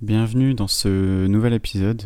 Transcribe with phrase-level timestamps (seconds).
[0.00, 2.04] Bienvenue dans ce nouvel épisode.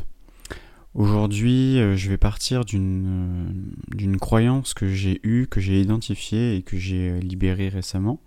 [0.94, 6.56] Aujourd'hui, euh, je vais partir d'une euh, d'une croyance que j'ai eue, que j'ai identifiée
[6.56, 8.18] et que j'ai euh, libérée récemment.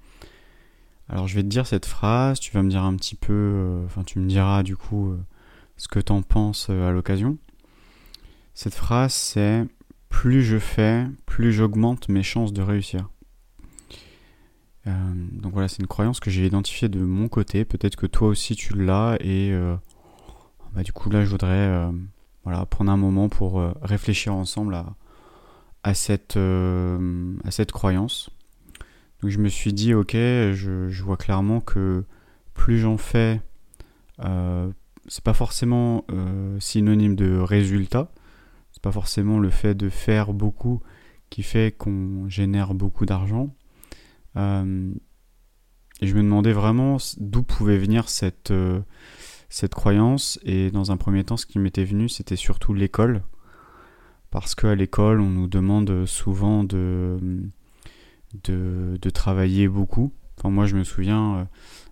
[1.09, 4.03] Alors, je vais te dire cette phrase, tu vas me dire un petit peu, enfin,
[4.03, 5.15] tu me diras du coup
[5.77, 7.39] ce que t'en penses à l'occasion.
[8.53, 9.65] Cette phrase, c'est
[10.09, 13.09] plus je fais, plus j'augmente mes chances de réussir.
[14.87, 14.91] Euh,
[15.31, 17.65] donc voilà, c'est une croyance que j'ai identifiée de mon côté.
[17.65, 19.75] Peut-être que toi aussi tu l'as et euh,
[20.73, 21.91] bah, du coup là je voudrais euh,
[22.43, 24.77] voilà, prendre un moment pour réfléchir ensemble
[25.83, 28.29] à, cette, à cette croyance.
[29.21, 32.03] Donc je me suis dit ok, je, je vois clairement que
[32.53, 33.41] plus j'en fais,
[34.19, 36.05] c'est pas forcément
[36.59, 38.11] synonyme de résultat.
[38.73, 40.81] C'est pas forcément le fait de faire beaucoup
[41.31, 43.49] qui fait qu'on génère beaucoup d'argent
[44.37, 44.93] euh,
[46.01, 48.81] et je me demandais vraiment d'où pouvait venir cette, euh,
[49.49, 50.39] cette croyance.
[50.43, 53.23] Et dans un premier temps, ce qui m'était venu, c'était surtout l'école.
[54.31, 57.17] Parce qu'à l'école, on nous demande souvent de,
[58.43, 60.11] de, travailler beaucoup.
[60.37, 61.45] Enfin, moi, je me souviens, euh,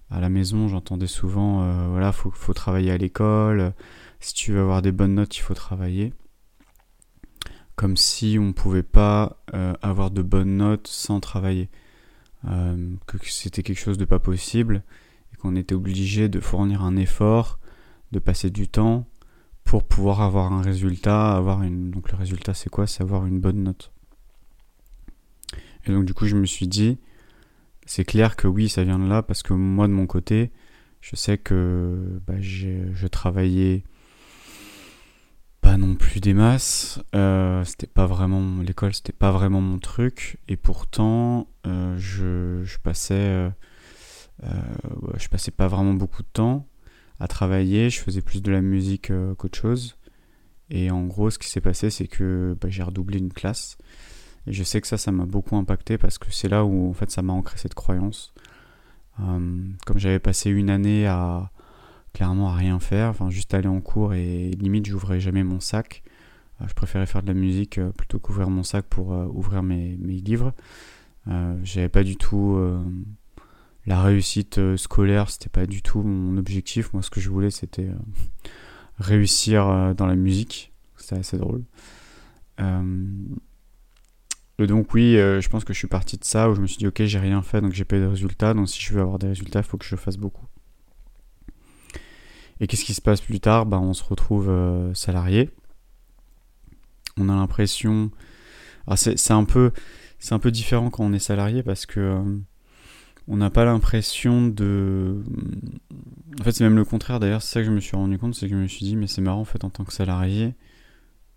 [0.10, 3.74] à la maison, j'entendais souvent, voilà, faut, faut travailler à l'école.
[4.20, 6.14] Si tu veux avoir des bonnes notes, il faut travailler.
[7.78, 9.42] Comme si on ne pouvait pas
[9.82, 11.70] avoir de bonnes notes sans travailler.
[12.50, 14.84] Euh, que c'était quelque chose de pas possible
[15.34, 17.60] et qu'on était obligé de fournir un effort,
[18.12, 19.08] de passer du temps
[19.64, 22.86] pour pouvoir avoir un résultat, avoir une donc le résultat c'est quoi?
[22.86, 23.92] C'est avoir une bonne note.
[25.86, 26.98] Et donc du coup je me suis dit
[27.86, 30.52] c'est clair que oui ça vient de là parce que moi de mon côté
[31.00, 33.84] je sais que bah, je travaillais
[35.64, 37.02] pas non plus des masses.
[37.16, 40.38] Euh, c'était pas vraiment l'école, c'était pas vraiment mon truc.
[40.50, 43.50] Et pourtant, euh, je, je, passais, euh,
[45.18, 46.68] je passais pas vraiment beaucoup de temps
[47.20, 47.90] à travailler.
[47.90, 49.96] Je faisais plus de la musique qu'autre chose.
[50.70, 53.78] Et en gros, ce qui s'est passé, c'est que bah, j'ai redoublé une classe.
[54.46, 56.94] Et je sais que ça, ça m'a beaucoup impacté parce que c'est là où en
[56.94, 58.34] fait ça m'a ancré cette croyance.
[59.18, 61.53] comme j'avais passé une année à
[62.14, 66.04] clairement à rien faire, enfin juste aller en cours et limite j'ouvrais jamais mon sac.
[66.62, 69.64] Euh, je préférais faire de la musique euh, plutôt qu'ouvrir mon sac pour euh, ouvrir
[69.64, 70.54] mes, mes livres.
[71.64, 72.62] J'avais pas du tout
[73.86, 76.92] la réussite scolaire, c'était pas du tout mon objectif.
[76.92, 77.90] Moi, ce que je voulais, c'était
[79.00, 80.74] réussir dans la musique.
[80.98, 81.64] C'était assez drôle.
[84.60, 86.88] Donc oui, je pense que je suis parti de ça où je me suis dit
[86.88, 88.54] ok, j'ai rien fait, donc j'ai pas eu de résultats.
[88.54, 90.46] Donc si je veux avoir des résultats, il faut que je fasse beaucoup.
[92.64, 93.66] Et qu'est-ce qui se passe plus tard?
[93.66, 95.50] Bah, On se retrouve euh, salarié.
[97.18, 98.10] On a l'impression.
[98.96, 99.74] C'est un, peu,
[100.32, 102.00] un peu différent quand on est salarié parce que.
[102.00, 102.40] Euh,
[103.28, 105.22] on n'a pas l'impression de.
[106.40, 108.34] En fait, c'est même le contraire d'ailleurs, c'est ça que je me suis rendu compte,
[108.34, 110.56] c'est que je me suis dit, mais c'est marrant en fait en tant que salarié,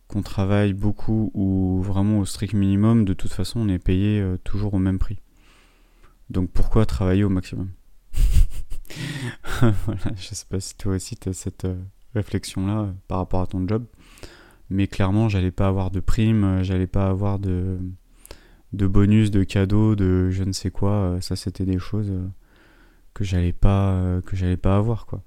[0.08, 4.36] qu'on travaille beaucoup ou vraiment au strict minimum, de toute façon on est payé euh,
[4.42, 5.18] toujours au même prix.
[6.30, 7.70] Donc pourquoi travailler au maximum?
[9.86, 11.76] voilà, je sais pas si toi aussi tu as cette euh,
[12.14, 13.84] réflexion-là euh, par rapport à ton job.
[14.68, 17.78] Mais clairement, j'allais pas avoir de primes, euh, j'allais pas avoir de,
[18.72, 21.18] bonus, de cadeaux, de je ne sais quoi.
[21.20, 22.12] Ça, c'était des choses
[23.14, 25.22] que j'allais pas, que j'allais pas avoir, quoi.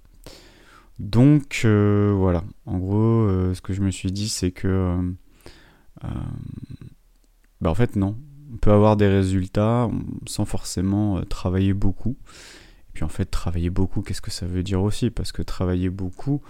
[0.99, 2.43] Donc, voilà.
[2.65, 5.15] En gros, ce que je me suis dit, c'est que.
[7.61, 8.17] bah, en fait, non.
[8.53, 9.89] On peut avoir des résultats
[10.27, 12.17] sans forcément travailler beaucoup
[13.01, 15.09] en fait, travailler beaucoup, qu'est-ce que ça veut dire aussi?
[15.09, 16.41] Parce que travailler beaucoup,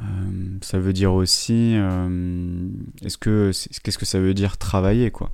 [0.00, 2.68] euh, ça veut dire aussi, euh,
[3.02, 5.30] est-ce que qu'est-ce que ça veut dire travailler quoi?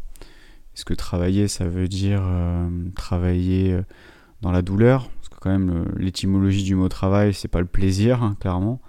[0.74, 3.80] Est-ce que travailler, ça veut dire euh, travailler
[4.42, 5.08] dans la douleur?
[5.08, 8.80] Parce que quand même, l'étymologie du mot travail, c'est pas le plaisir, hein, clairement.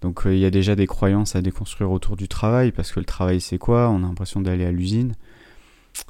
[0.00, 3.06] Donc il y a déjà des croyances à déconstruire autour du travail, parce que le
[3.06, 3.88] travail c'est quoi?
[3.90, 5.14] On a l'impression d'aller à l'usine.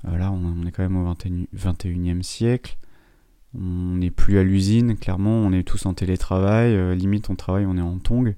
[0.04, 2.76] là, on est quand même au 21e siècle.
[3.56, 7.66] On n'est plus à l'usine, clairement, on est tous en télétravail, euh, limite on travaille,
[7.66, 8.34] on est en tong.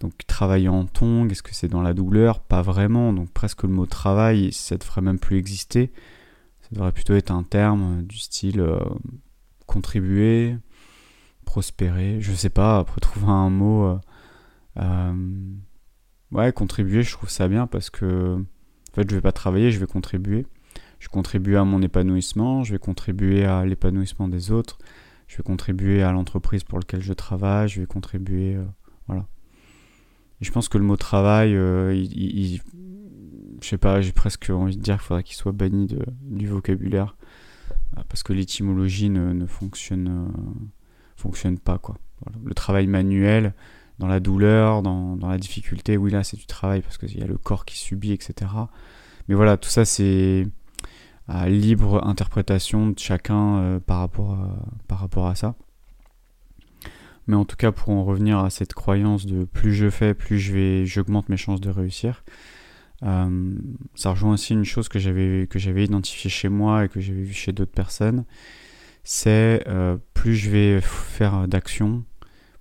[0.00, 2.40] Donc travailler en tong, est-ce que c'est dans la douleur?
[2.40, 5.90] Pas vraiment, donc presque le mot travail, ça devrait même plus exister.
[6.62, 8.78] Ça devrait plutôt être un terme du style euh,
[9.66, 10.56] contribuer,
[11.44, 13.98] prospérer, je sais pas, après trouver un mot...
[14.76, 15.12] Euh,
[16.32, 19.80] ouais, contribuer, je trouve ça bien parce que en fait je vais pas travailler, je
[19.80, 20.46] vais contribuer
[21.00, 24.78] je vais contribuer à mon épanouissement, je vais contribuer à l'épanouissement des autres,
[25.26, 28.64] je vais contribuer à l'entreprise pour laquelle je travaille, je vais contribuer, euh,
[29.08, 29.26] voilà.
[30.42, 32.60] Je pense que le mot travail, euh, il,
[33.62, 35.88] je sais pas, j'ai presque envie de dire qu'il faudrait qu'il soit banni
[36.22, 37.16] du vocabulaire,
[37.96, 40.30] euh, parce que l'étymologie ne, fonctionne,
[41.16, 41.96] fonctionne pas, quoi.
[42.44, 43.54] le travail manuel,
[43.98, 47.26] dans la douleur, dans, la difficulté, oui là c'est du travail parce qu'il y a
[47.26, 48.50] le corps qui subit, etc.
[49.28, 50.46] Mais voilà, tout ça c'est
[51.30, 54.56] à libre interprétation de chacun euh, par, rapport à,
[54.88, 55.54] par rapport à ça.
[57.28, 60.40] Mais en tout cas, pour en revenir à cette croyance de plus je fais, plus
[60.40, 62.24] je vais, j'augmente mes chances de réussir.
[63.04, 63.54] Euh,
[63.94, 67.22] ça rejoint aussi une chose que j'avais que j'avais identifiée chez moi et que j'avais
[67.22, 68.24] vu chez d'autres personnes.
[69.04, 72.04] C'est euh, plus je vais faire d'actions,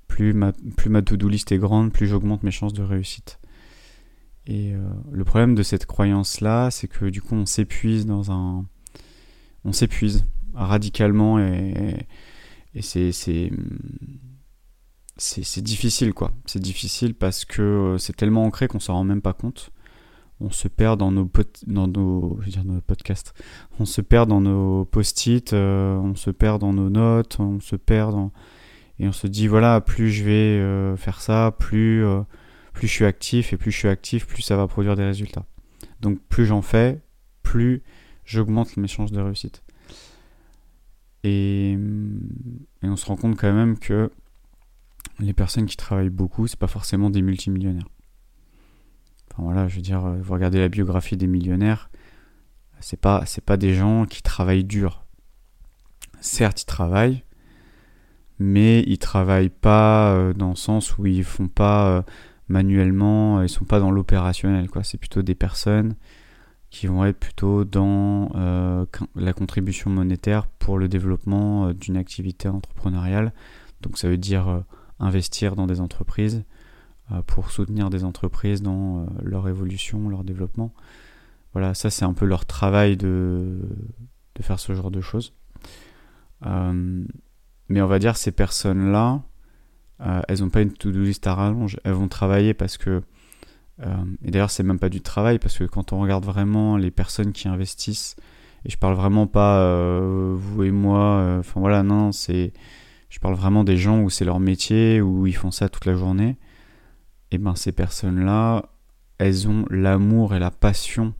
[0.07, 3.38] plus ma, plus ma to-do list est grande, plus j'augmente mes chances de réussite.
[4.49, 4.79] Et euh,
[5.11, 8.65] le problème de cette croyance-là, c'est que du coup, on s'épuise dans un.
[9.63, 10.25] On s'épuise
[10.55, 12.07] radicalement et,
[12.73, 13.51] et c'est, c'est,
[15.61, 16.31] difficile, quoi.
[16.45, 19.69] C'est difficile parce que euh, c'est tellement ancré qu'on s'en rend même pas compte.
[20.39, 21.29] On se perd dans nos,
[21.67, 23.35] dans nos, je veux dire, nos podcasts.
[23.79, 27.75] On se perd dans nos post-it, euh, on se perd dans nos notes, on se
[27.75, 28.31] perd dans.
[28.97, 32.03] Et on se dit, voilà, plus je vais faire ça, plus
[32.79, 35.45] plus je suis actif et plus je suis actif, plus ça va produire des résultats.
[35.99, 37.01] Donc plus j'en fais,
[37.43, 37.83] plus
[38.23, 39.63] j'augmente mes chances de réussite.
[41.25, 41.77] Et,
[42.81, 44.09] on se rend compte quand même que
[45.19, 47.89] les personnes qui travaillent beaucoup, c'est pas forcément des multimillionnaires.
[49.29, 51.89] Enfin voilà, je veux dire, vous regardez la biographie des millionnaires,
[52.79, 55.03] c'est pas c'est pas des gens qui travaillent dur.
[56.21, 57.25] Certes, ils travaillent,
[58.39, 62.01] mais ils travaillent pas euh, dans le sens où ils font pas euh,
[62.49, 64.83] manuellement, ils sont pas dans l'opérationnel, quoi.
[64.83, 65.95] C'est plutôt des personnes
[66.69, 68.85] qui vont être plutôt dans euh,
[69.15, 73.33] la contribution monétaire pour le développement euh, d'une activité entrepreneuriale.
[73.81, 74.59] Donc ça veut dire euh,
[74.99, 76.43] investir dans des entreprises
[77.25, 80.75] pour soutenir des entreprises dans leur évolution, leur développement.
[81.53, 83.61] Voilà, ça c'est un peu leur travail de,
[84.35, 85.33] de faire ce genre de choses.
[86.43, 89.23] mais on va dire ces personnes-là,
[90.01, 93.01] euh, elles n'ont pas une to-do list à rallonge, elles vont travailler parce que.
[93.81, 96.91] Euh, et d'ailleurs, c'est même pas du travail parce que quand on regarde vraiment les
[96.91, 98.15] personnes qui investissent,
[98.65, 102.53] et je parle vraiment pas euh, vous et moi, enfin voilà, non, c'est.
[103.09, 105.95] Je parle vraiment des gens où c'est leur métier, où ils font ça toute la
[105.95, 106.37] journée.
[107.31, 108.69] Et ben ces personnes-là,
[109.17, 111.13] elles ont l'amour et la passion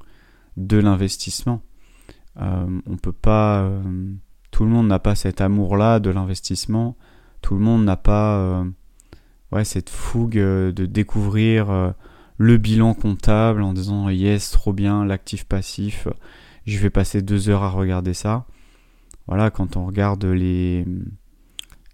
[0.57, 1.61] de l'investissement.
[2.37, 3.67] on peut pas.
[4.51, 6.95] tout le monde n'a pas cet amour-là de l'investissement
[7.41, 8.65] tout le monde n'a pas euh,
[9.51, 11.91] ouais, cette fougue euh, de découvrir euh,
[12.37, 16.07] le bilan comptable en disant yes, trop bien, l'actif passif,
[16.65, 18.45] je vais passer deux heures à regarder ça.
[19.27, 20.85] Voilà, quand on regarde les.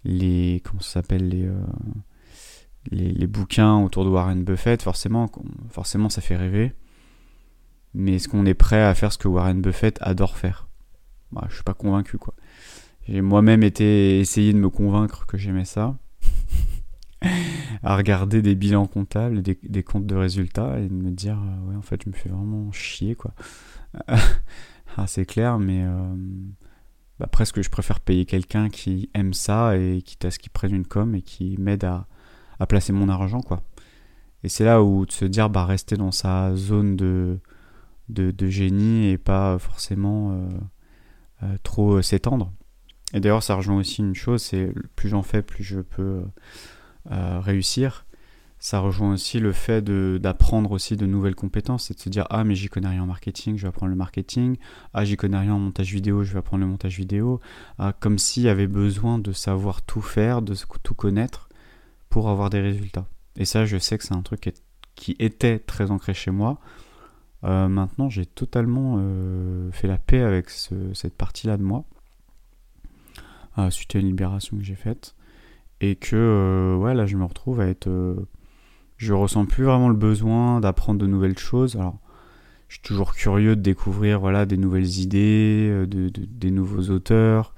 [0.04, 5.28] les comment ça s'appelle les, les, bouquins autour de Warren Buffett, forcément,
[6.08, 6.72] ça fait rêver.
[7.94, 10.68] Mais est-ce qu'on est prêt à faire ce que Warren Buffett adore faire?
[11.32, 12.34] Bah, Je suis pas convaincu quoi.
[13.08, 15.96] J'ai moi-même été essayé de me convaincre que j'aimais ça.
[17.82, 21.70] à regarder des bilans comptables, des, des comptes de résultats et de me dire euh,
[21.70, 23.32] ouais en fait je me fais vraiment chier quoi.
[24.08, 26.14] ah, c'est clair mais euh,
[27.18, 30.74] bah, presque je préfère payer quelqu'un qui aime ça et qui à ce qu'il prenne
[30.74, 32.06] une com et qui m'aide à,
[32.58, 33.62] à, placer mon argent quoi.
[34.42, 37.38] Et c'est là où de se dire bah rester dans sa zone de,
[38.08, 40.48] de, de génie et pas forcément euh,
[41.44, 42.52] euh trop s'étendre.
[43.14, 46.22] Et d'ailleurs, ça rejoint aussi une chose, c'est plus j'en fais, plus je peux
[47.10, 48.04] euh, réussir.
[48.58, 52.42] Ça rejoint aussi le fait d'apprendre aussi de nouvelles compétences, c'est de se dire ah
[52.42, 54.56] mais j'y connais rien en marketing, je vais apprendre le marketing.
[54.94, 57.40] Ah j'y connais rien en montage vidéo, je vais apprendre le montage vidéo.
[57.78, 61.48] Ah, comme s'il y avait besoin de savoir tout faire, de tout connaître
[62.08, 63.06] pour avoir des résultats.
[63.36, 64.52] Et ça, je sais que c'est un truc
[64.94, 66.58] qui était très ancré chez moi.
[67.44, 71.84] Euh, maintenant, j'ai totalement euh, fait la paix avec cette partie-là de moi
[73.70, 75.14] suite à une libération que j'ai faite.
[75.80, 77.88] Et que, euh, ouais, là, je me retrouve à être.
[77.88, 78.26] Euh,
[78.96, 81.76] je ressens plus vraiment le besoin d'apprendre de nouvelles choses.
[81.76, 81.98] Alors,
[82.68, 87.54] je suis toujours curieux de découvrir voilà, des nouvelles idées, euh, de, des nouveaux auteurs,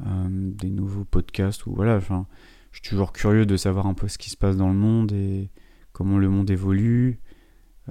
[0.00, 1.66] des nouveaux podcasts.
[1.66, 2.26] Ou voilà, enfin,
[2.72, 5.12] je suis toujours curieux de savoir un peu ce qui se passe dans le monde
[5.12, 5.50] et
[5.92, 7.20] comment le monde évolue.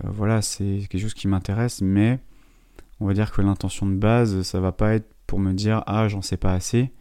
[0.03, 2.19] voilà, c'est quelque chose qui m'intéresse, mais
[2.99, 6.07] on va dire que l'intention de base, ça va pas être pour me dire ah
[6.07, 6.91] j'en sais pas assez,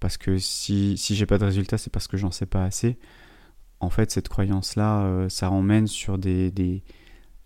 [0.00, 2.98] parce que si, si j'ai pas de résultat, c'est parce que j'en sais pas assez.
[3.80, 6.82] En fait, cette croyance-là, euh, ça emmène sur des, des,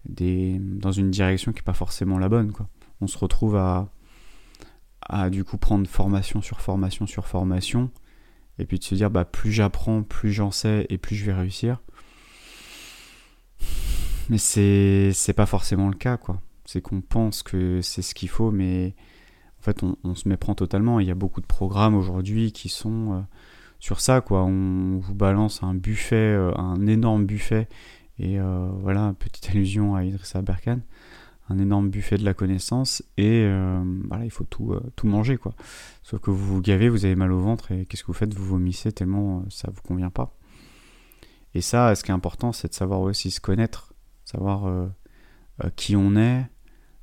[0.05, 2.53] des, dans une direction qui n'est pas forcément la bonne.
[3.01, 3.93] On se retrouve à,
[5.03, 7.91] à du coup prendre formation sur formation sur formation,
[8.59, 11.35] et puis de se dire bah, plus j'apprends, plus j'en sais, et plus je vais
[11.35, 11.81] réussir.
[14.29, 16.41] Mais c'est, c'est pas forcément le cas, quoi.
[16.65, 18.95] C'est qu'on pense que c'est ce qu'il faut, mais
[19.61, 21.01] en fait, on, se méprend totalement.
[21.01, 23.21] Il y a beaucoup de programmes aujourd'hui qui sont euh,
[23.79, 24.43] sur ça, quoi.
[24.45, 27.69] On vous balance un buffet, un énorme buffet,
[28.19, 28.39] et
[28.81, 30.83] voilà, petite allusion à Idrissa Berkane,
[31.49, 33.47] un énorme buffet de la connaissance, et
[34.09, 35.55] voilà, il faut tout, manger, quoi.
[36.03, 38.35] Sauf que vous vous gavez, vous avez mal au ventre, et qu'est-ce que vous faites?
[38.35, 40.35] Vous vomissez tellement ça vous convient pas.
[41.55, 43.93] Et ça, ce qui est important, c'est de savoir aussi se connaître,
[44.25, 44.87] savoir euh,
[45.65, 46.47] euh, qui on est,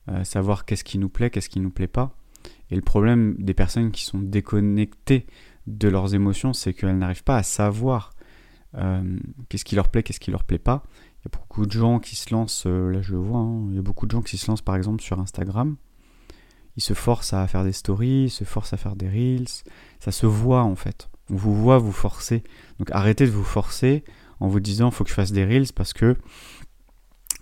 [0.09, 2.15] euh, savoir qu'est-ce qui nous plaît, qu'est-ce qui nous plaît pas.
[2.71, 5.25] Et le problème des personnes qui sont déconnectées
[5.67, 8.11] de leurs émotions, c'est qu'elles n'arrivent pas à savoir
[9.49, 10.83] qu'est-ce qui leur plaît, qu'est-ce qui leur plaît pas.
[11.19, 13.75] Il y a beaucoup de gens qui se lancent, là je le vois, hein, il
[13.75, 15.75] y a beaucoup de gens qui se lancent par exemple sur Instagram.
[16.75, 19.47] Ils se forcent à faire des stories, ils se forcent à faire des reels.
[19.99, 21.09] Ça se voit en fait.
[21.31, 22.43] On vous voit vous forcer.
[22.77, 24.03] Donc arrêtez de vous forcer
[24.39, 26.15] en vous disant faut que je fasse des reels parce que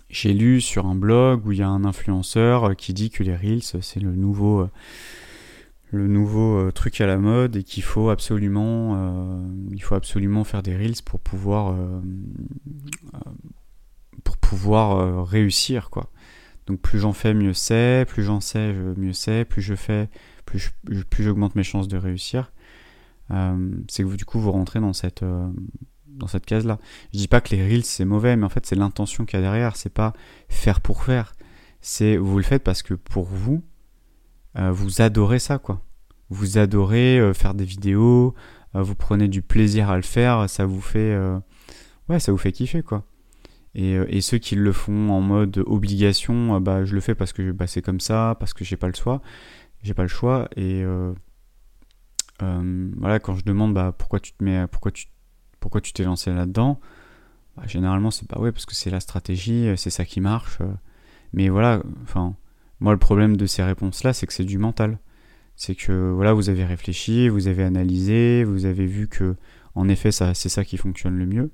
[0.08, 3.34] j'ai lu sur un blog où il y a un influenceur qui dit que les
[3.34, 4.70] reels c'est le nouveau euh,
[5.90, 9.40] le nouveau euh, truc à la mode et qu'il faut absolument euh,
[9.72, 11.76] il faut absolument faire des reels pour pouvoir
[14.24, 16.10] pour pouvoir réussir quoi.
[16.66, 20.08] Donc plus j'en fais mieux c'est, plus j'en sais mieux c'est, plus je fais
[20.44, 20.70] plus
[21.10, 22.52] plus j'augmente mes chances de réussir.
[23.30, 25.24] c'est que du coup vous rentrez dans cette
[26.16, 26.78] dans cette case-là.
[27.12, 29.42] Je dis pas que les reels c'est mauvais, mais en fait c'est l'intention qu'il y
[29.42, 29.76] a derrière.
[29.76, 30.12] C'est pas
[30.48, 31.34] faire pour faire.
[31.80, 33.62] C'est vous le faites parce que pour vous,
[34.58, 35.82] euh, vous adorez ça quoi.
[36.30, 38.34] Vous adorez euh, faire des vidéos,
[38.74, 41.16] euh, vous prenez du plaisir à le faire, ça vous fait,
[42.08, 43.04] ouais, ça vous fait kiffer quoi.
[43.74, 47.66] Et, ceux qui le font en mode obligation, bah je le fais parce que bah,
[47.66, 49.20] c'est comme ça, parce que j'ai pas le choix,
[49.82, 50.48] j'ai pas le choix.
[50.56, 50.82] Et
[52.40, 55.06] voilà, quand je demande bah pourquoi tu te mets, pourquoi tu
[55.66, 56.78] pourquoi tu t'es lancé là-dedans
[57.56, 60.58] bah, Généralement, c'est pas ouais, parce que c'est la stratégie, euh, c'est ça qui marche.
[60.60, 60.72] Euh.
[61.32, 62.36] Mais voilà, enfin,
[62.78, 65.00] moi, le problème de ces réponses-là, c'est que c'est du mental.
[65.56, 69.34] C'est que voilà, vous avez réfléchi, vous avez analysé, vous avez vu que,
[69.74, 71.50] en effet, ça, c'est ça qui fonctionne le mieux.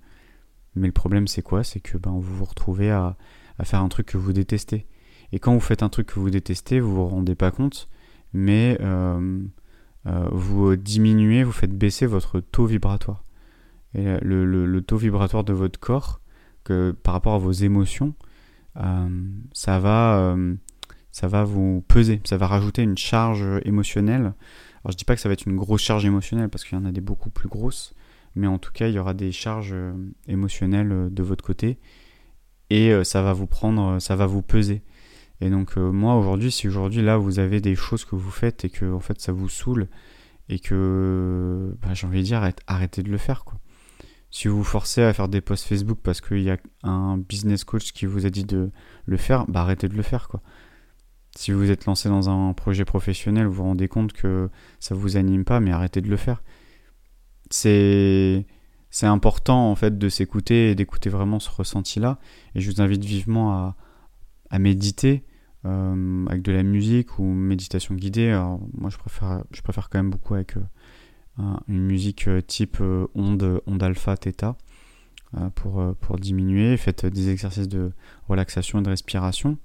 [0.75, 1.65] Mais le problème, c'est quoi?
[1.65, 3.17] C'est que ben, vous vous retrouvez à,
[3.63, 4.87] faire un truc que vous détestez.
[5.33, 7.89] Et quand vous faites un truc que vous détestez, vous vous rendez pas compte,
[8.35, 9.41] mais euh,
[10.05, 13.22] vous diminuez, vous faites baisser votre taux vibratoire
[13.95, 16.21] et le, taux vibratoire de votre corps
[16.65, 18.15] que par rapport à vos émotions,
[18.79, 19.09] euh,
[19.53, 20.55] ça va euh,
[21.11, 24.33] ça va vous peser, ça va rajouter une charge émotionnelle.
[24.85, 26.81] Alors je dis pas que ça va être une grosse charge émotionnelle parce qu'il y
[26.81, 27.95] en a des beaucoup plus grosses,
[28.35, 29.93] mais en tout cas il y aura des charges euh,
[30.27, 31.79] émotionnelles de votre côté
[32.71, 34.83] et ça va vous prendre, ça va vous peser.
[35.43, 38.71] Et donc moi aujourd'hui, si aujourd'hui là vous avez des choses que vous faites et
[38.71, 39.89] que en fait ça vous saoule
[40.49, 43.59] et que bah, j'ai envie de dire arrêtez de le faire quoi.
[44.33, 47.65] Si vous vous forcez à faire des posts Facebook parce qu'il y a un business
[47.65, 48.71] coach qui vous a dit de
[49.05, 50.43] le faire, bah arrêtez de le faire quoi.
[51.37, 55.17] Si vous êtes lancé dans un projet professionnel, vous vous rendez compte que ça vous
[55.17, 56.43] anime pas, mais arrêtez de le faire.
[57.51, 58.47] C'est
[58.91, 62.19] c'est important en fait de s'écouter et d'écouter vraiment ce ressenti-là.
[62.55, 63.77] Et je vous invite vivement à,
[64.51, 65.25] à méditer
[65.65, 68.31] euh, avec de la musique ou méditation guidée.
[68.31, 70.63] Alors, moi, je préfère, je préfère quand même beaucoup avec euh,
[71.39, 74.57] une musique euh, type euh, onde, alpha, theta,
[75.37, 76.77] euh, pour, pour diminuer.
[76.77, 77.93] Faites des exercices de
[78.29, 79.59] relaxation et de respiration,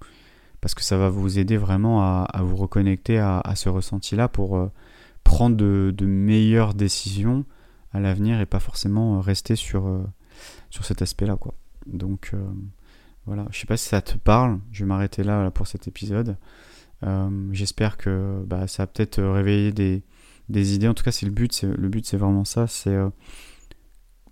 [0.61, 4.69] parce que ça va vous aider vraiment à, vous reconnecter à, ce ressenti-là pour
[5.23, 7.45] prendre de, meilleures décisions
[7.93, 10.03] à l'avenir et pas forcément rester sur,
[10.69, 11.35] sur cet aspect-là.
[11.35, 11.53] quoi.
[11.85, 12.33] Donc
[13.25, 16.37] voilà, je sais pas si ça te parle, je vais m'arrêter là, pour cet épisode.
[17.51, 20.01] J'espère que bah, ça a peut-être réveillé des,
[20.49, 20.87] des idées.
[20.87, 21.63] En tout cas, c'est le but.
[21.63, 22.67] Le but, c'est vraiment ça.
[22.67, 23.09] C'est euh,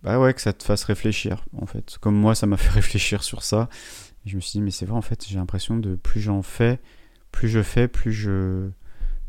[0.04, 1.98] bah ouais, que ça te fasse réfléchir, en fait.
[2.00, 3.70] Comme moi, ça m'a fait réfléchir sur ça.
[4.26, 6.80] Je me suis dit, mais c'est vrai, en fait, j'ai l'impression de plus j'en fais,
[7.32, 8.70] plus je fais, plus je.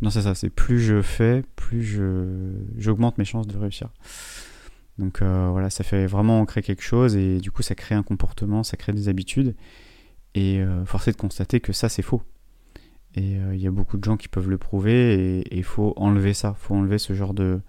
[0.02, 3.88] Non, c'est ça, c'est plus je fais, plus je j'augmente mes chances de réussir.
[4.98, 8.02] Donc euh, voilà, ça fait vraiment ancrer quelque chose et du coup, ça crée un
[8.02, 9.54] comportement, ça crée des habitudes.
[10.34, 12.22] Et euh, force est de constater que ça, c'est faux.
[13.16, 15.94] Et euh, il y a beaucoup de gens qui peuvent le prouver et il faut
[15.96, 17.60] enlever ça, il faut enlever ce genre de,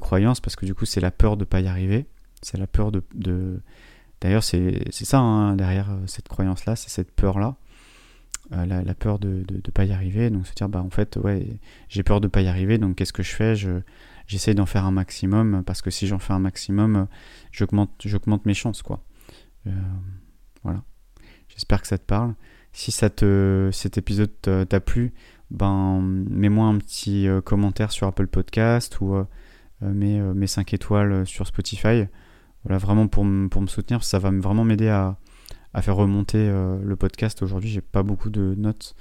[0.00, 2.06] croyance parce que du coup c'est la peur de ne pas y arriver,
[2.42, 3.60] c'est la peur de...
[4.20, 7.56] D'ailleurs c'est ça hein, derrière euh, cette croyance-là, c'est cette peur-là,
[8.52, 11.16] euh, la, la, peur de ne pas y arriver, donc se dire bah en fait
[11.16, 11.46] ouais
[11.88, 13.54] j'ai peur de ne pas y arriver donc qu'est-ce que je fais?
[13.54, 13.80] Je,
[14.26, 17.08] J'essaie d'en faire un maximum parce que si j'en fais un maximum
[17.50, 19.02] j'augmente mes chances quoi.
[20.62, 20.84] voilà.
[21.48, 22.34] J'espère que ça te parle.
[22.72, 25.12] Si ça te, cet épisode t'a plu,
[25.50, 29.24] ben, mets-moi un petit euh, commentaire sur Apple Podcast ou euh,
[29.82, 32.04] euh, mets, mes 5 étoiles sur Spotify.
[32.64, 35.16] Voilà, vraiment pour, pour me soutenir, ça va vraiment m'aider à,
[35.74, 37.42] à, faire remonter le podcast.
[37.42, 38.94] Aujourd'hui, j'ai pas beaucoup de notes.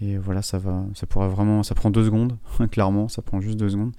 [0.00, 2.38] Et voilà, ça va, ça pourra vraiment, ça prend deux secondes,
[2.70, 3.92] clairement, ça prend juste deux secondes.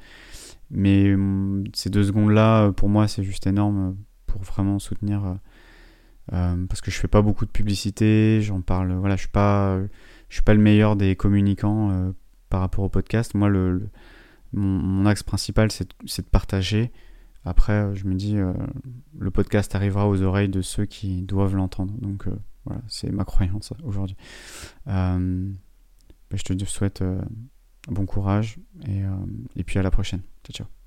[0.71, 3.95] Mais hum, ces deux secondes-là, pour moi, c'est juste énorme
[4.25, 5.37] pour vraiment soutenir.
[6.29, 8.93] Parce que je fais pas beaucoup de publicité, j'en parle.
[8.93, 9.79] Voilà, je suis pas,
[10.29, 12.13] je suis pas le meilleur des communicants
[12.49, 13.33] par rapport au podcast.
[13.33, 13.89] Moi, le,
[14.53, 16.91] mon, axe principal, c'est de partager.
[17.45, 18.37] Après, je me dis,
[19.17, 21.93] le podcast arrivera aux oreilles de ceux qui doivent l'entendre.
[21.99, 22.27] Donc
[22.65, 24.17] voilà, c'est ma croyance aujourd'hui.
[24.87, 25.51] Euh,
[26.31, 27.21] je te souhaite euh,
[27.87, 29.15] bon courage et, euh,
[29.55, 30.21] et puis à la prochaine.
[30.43, 30.84] Ciao, ciao.